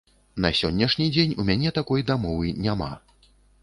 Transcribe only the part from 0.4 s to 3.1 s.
На сённяшні дзень у мяне такой дамовы няма.